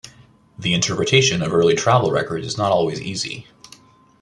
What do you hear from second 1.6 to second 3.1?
travel records is not always